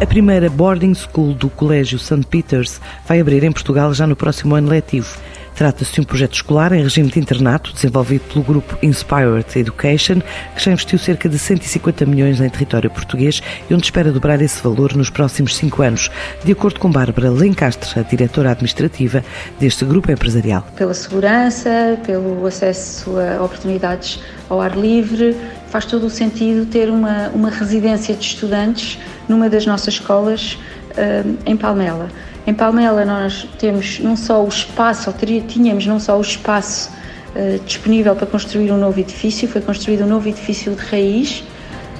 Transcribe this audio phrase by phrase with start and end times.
[0.00, 2.24] A primeira boarding school do Colégio St.
[2.24, 5.18] Peters vai abrir em Portugal já no próximo ano letivo.
[5.58, 10.20] Trata-se de um projeto escolar em regime de internato desenvolvido pelo grupo Inspired Education,
[10.54, 14.62] que já investiu cerca de 150 milhões em território português e onde espera dobrar esse
[14.62, 16.12] valor nos próximos cinco anos,
[16.44, 19.24] de acordo com Bárbara Lencastre, a diretora administrativa
[19.58, 20.64] deste grupo empresarial.
[20.76, 25.36] Pela segurança, pelo acesso a oportunidades ao ar livre,
[25.70, 28.96] faz todo o sentido ter uma, uma residência de estudantes
[29.28, 30.56] numa das nossas escolas
[30.92, 32.08] uh, em Palmela.
[32.48, 36.90] Em Palmela nós temos não só o espaço, ou tínhamos não só o espaço
[37.36, 41.44] uh, disponível para construir um novo edifício, foi construído um novo edifício de raiz.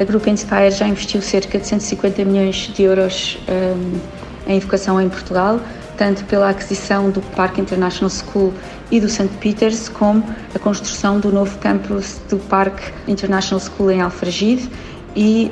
[0.00, 5.10] A Grupo Inspire já investiu cerca de 150 milhões de euros um, em educação em
[5.10, 5.60] Portugal,
[5.98, 8.54] tanto pela aquisição do Parque International School
[8.90, 9.28] e do St.
[9.40, 14.70] Peters, como a construção do novo campus do Parque International School em Alfragide
[15.16, 15.50] e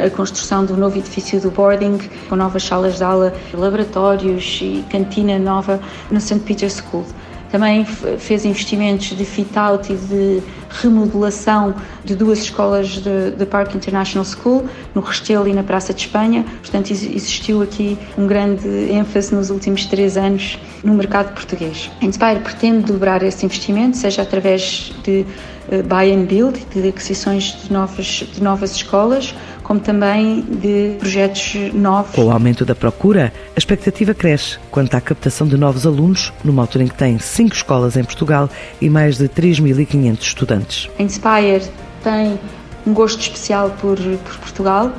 [0.00, 1.98] a, a, construção do novo edifício do boarding,
[2.28, 6.40] com novas salas de aula, laboratórios e cantina nova no St.
[6.40, 7.04] Peter's School.
[7.50, 13.02] Também fez investimentos de fit-out e de remodelação de duas escolas
[13.36, 16.44] da Park International School, no Restelo e na Praça de Espanha.
[16.60, 21.90] Portanto, existiu aqui um grande ênfase nos últimos três anos no mercado português.
[22.00, 25.26] A Inspire pretende dobrar esse investimento, seja através de
[25.70, 29.34] eh, buy and build, de aquisições de novas, de novas escolas,
[29.70, 32.16] como também de projetos novos.
[32.16, 36.64] Com o aumento da procura, a expectativa cresce quanto à captação de novos alunos, numa
[36.64, 40.90] altura em que tem cinco escolas em Portugal e mais de 3.500 estudantes.
[40.98, 41.62] A Inspire
[42.02, 42.36] tem
[42.84, 44.90] um gosto especial por, por Portugal,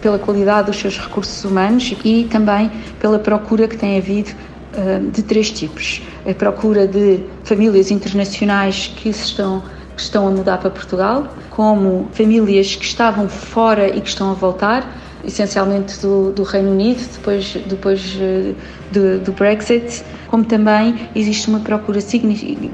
[0.00, 2.70] pela qualidade dos seus recursos humanos e também
[3.00, 4.30] pela procura que tem havido
[4.74, 6.00] eh, de três tipos.
[6.24, 9.64] A procura de famílias internacionais que se estão
[10.02, 14.34] que estão a mudar para Portugal, como famílias que estavam fora e que estão a
[14.34, 18.54] voltar, essencialmente do, do Reino Unido, depois, depois eh,
[18.90, 22.00] do, do, Brexit, como também existe uma procura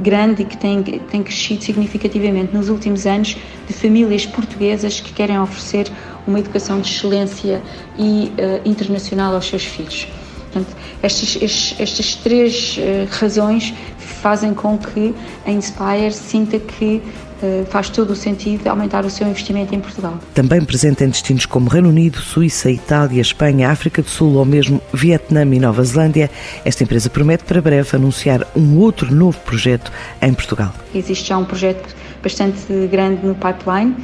[0.01, 5.39] grande e que tem, tem crescido significativamente nos últimos anos de famílias portuguesas que querem
[5.39, 5.93] oferecer
[6.27, 7.61] uma educação de excelência
[7.99, 10.09] e uh, internacional aos seus filhos.
[10.51, 13.75] Portanto, estas, estas três uh, razões
[14.19, 15.15] fazem com que
[15.47, 17.03] a Inspire sinta que
[17.43, 20.19] uh, faz todo o sentido aumentar o seu investimento em Portugal.
[20.35, 24.81] Também presente em destinos como Reino Unido, Suíça, Itália, Espanha, África do Sul ou mesmo
[24.93, 26.31] Vietnã e Nova Zelândia,
[26.65, 29.91] esta empresa promete para breve anunciar um outro novo projeto
[30.21, 30.73] em Portugal.
[30.95, 33.95] Existe já um projeto bastante grande no pipeline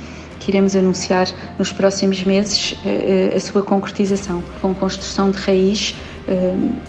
[0.45, 1.27] que iremos anunciar
[1.59, 5.95] nos próximos meses eh, a sua concretização, com construção de raiz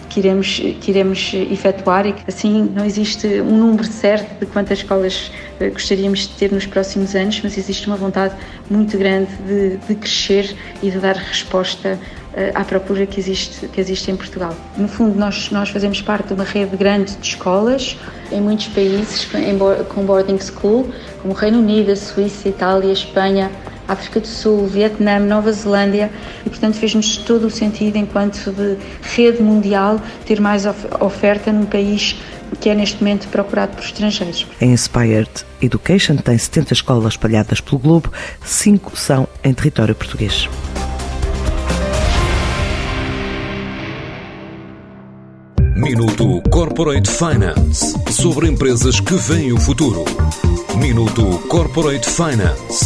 [0.08, 4.78] que iremos, que iremos efetuar e que assim não existe um número certo de quantas
[4.78, 5.30] escolas
[5.60, 8.34] eh, gostaríamos de ter nos próximos anos, mas existe uma vontade
[8.70, 11.98] muito grande de, de crescer e de dar resposta
[12.34, 14.54] eh, à procura que existe, que existe em Portugal.
[14.76, 17.96] No fundo, nós, nós fazemos parte de uma rede grande de escolas
[18.32, 19.28] em muitos países
[19.88, 20.88] com boarding school,
[21.20, 23.50] como Reino Unido, Suíça, Itália, Espanha,
[23.88, 26.10] África do Sul, Vietnã, Nova Zelândia
[26.44, 30.64] e, portanto, fez-nos todo o sentido, enquanto de rede mundial, ter mais
[31.00, 32.16] oferta num país
[32.60, 34.46] que é neste momento procurado por estrangeiros.
[34.60, 35.30] A Inspired
[35.60, 38.12] Education tem 70 escolas espalhadas pelo globo,
[38.44, 40.48] 5 são em território português.
[45.76, 50.04] Minuto Corporate Finance sobre empresas que veem o futuro.
[50.76, 52.85] Minuto Corporate Finance.